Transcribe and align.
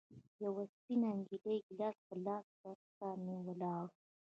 يوه 0.43 0.63
سپينه 0.73 1.09
نجلۍ 1.19 1.57
ګيلاس 1.67 1.97
په 2.07 2.15
لاس 2.25 2.45
سر 2.59 2.77
ته 2.97 3.07
مې 3.23 3.37
ولاړه 3.47 3.83
وه. 3.89 3.95